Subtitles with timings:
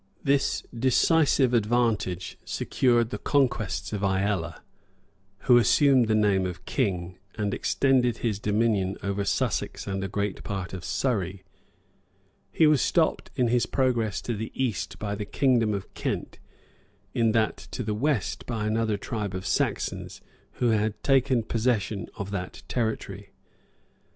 [0.23, 4.61] This decisive advantage secured the conquests of Ælla,
[5.41, 10.43] who assumed the name of king, and extended his dominion over Sussex and a great
[10.43, 11.43] part of Surrey
[12.51, 16.39] He was stopped in his progress to the east by the kingdom of Kent;
[17.13, 20.19] in that to the west by another tribe of Saxons,
[20.53, 23.33] who had taken possession of that territory.